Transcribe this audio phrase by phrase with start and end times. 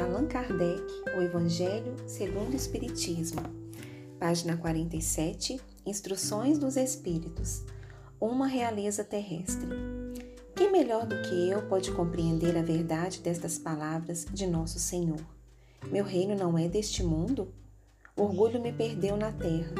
[0.00, 0.82] Allan Kardec,
[1.16, 3.40] O Evangelho segundo o Espiritismo,
[4.18, 7.62] página 47, Instruções dos Espíritos,
[8.20, 9.68] uma realeza terrestre.
[10.56, 15.24] Quem melhor do que eu pode compreender a verdade destas palavras de nosso Senhor?
[15.86, 17.54] Meu reino não é deste mundo?
[18.16, 19.72] O orgulho me perdeu na terra.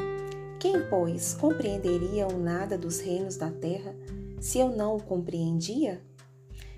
[0.57, 3.93] Quem, pois, compreenderia o nada dos reinos da terra
[4.39, 6.01] se eu não o compreendia?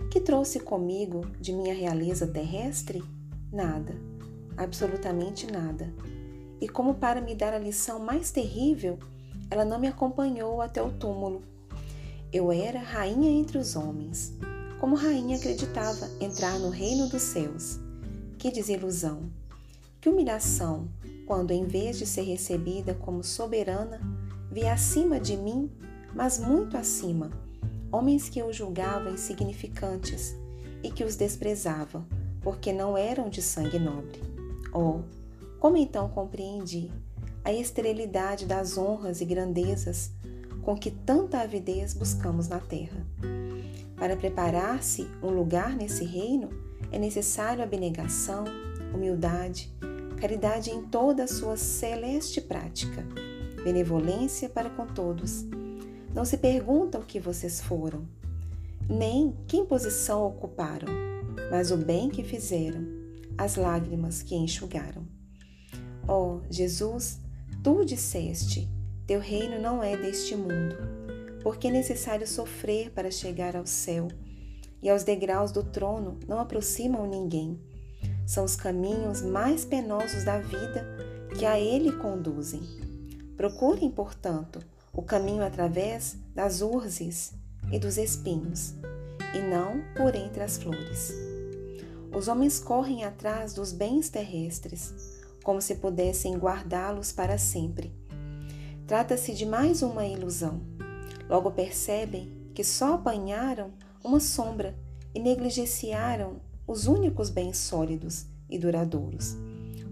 [0.09, 3.03] Que trouxe comigo de minha realeza terrestre?
[3.51, 3.93] Nada,
[4.57, 5.93] absolutamente nada.
[6.59, 8.97] E como para me dar a lição mais terrível,
[9.49, 11.41] ela não me acompanhou até o túmulo.
[12.31, 14.33] Eu era rainha entre os homens.
[14.79, 17.79] Como rainha acreditava entrar no reino dos céus.
[18.37, 19.29] Que desilusão!
[19.99, 20.89] Que humilhação,
[21.27, 24.01] quando em vez de ser recebida como soberana,
[24.51, 25.69] vi acima de mim,
[26.15, 27.29] mas muito acima,
[27.91, 30.35] homens que eu julgava insignificantes
[30.83, 32.05] e que os desprezava,
[32.41, 34.21] porque não eram de sangue nobre.
[34.73, 35.01] Oh,
[35.59, 36.89] como então compreendi
[37.43, 40.11] a esterilidade das honras e grandezas
[40.61, 43.05] com que tanta avidez buscamos na terra.
[43.95, 46.49] Para preparar-se um lugar nesse reino,
[46.91, 48.45] é necessário abnegação,
[48.93, 49.71] humildade,
[50.17, 53.05] caridade em toda a sua celeste prática,
[53.63, 55.45] benevolência para com todos,
[56.13, 58.07] não se pergunta o que vocês foram,
[58.89, 60.89] nem que posição ocuparam,
[61.49, 62.85] mas o bem que fizeram,
[63.37, 65.07] as lágrimas que enxugaram.
[66.07, 67.19] Ó oh, Jesus,
[67.63, 68.69] tu disseste:
[69.07, 70.75] Teu reino não é deste mundo,
[71.41, 74.09] porque é necessário sofrer para chegar ao céu,
[74.81, 77.59] e aos degraus do trono não aproximam ninguém.
[78.25, 80.85] São os caminhos mais penosos da vida
[81.37, 82.61] que a ele conduzem.
[83.37, 84.59] Procurem, portanto,
[84.93, 87.33] o caminho através das urzes
[87.71, 88.73] e dos espinhos,
[89.33, 91.13] e não por entre as flores.
[92.13, 94.93] Os homens correm atrás dos bens terrestres,
[95.43, 97.95] como se pudessem guardá-los para sempre.
[98.85, 100.61] Trata-se de mais uma ilusão.
[101.29, 103.71] Logo percebem que só apanharam
[104.03, 104.77] uma sombra
[105.15, 109.37] e negligenciaram os únicos bens sólidos e duradouros,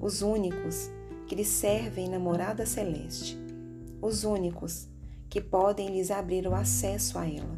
[0.01, 0.89] os únicos
[1.27, 3.48] que lhes servem na morada celeste
[4.01, 4.87] os únicos
[5.29, 7.57] que podem lhes abrir o acesso a ela.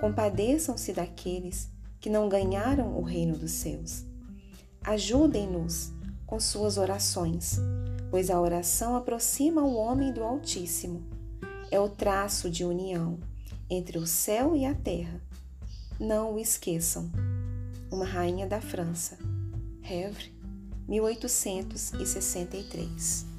[0.00, 1.70] Compadeçam-se daqueles
[2.00, 4.04] que não ganharam o reino dos céus.
[4.82, 5.92] Ajudem-nos
[6.26, 7.60] com suas orações,
[8.10, 11.04] pois a oração aproxima o homem do Altíssimo.
[11.70, 13.20] É o traço de união
[13.70, 15.20] entre o céu e a terra.
[16.00, 17.08] Não o esqueçam.
[17.90, 19.16] Uma rainha da França.
[19.82, 20.30] Hevre,
[20.88, 23.31] 1863.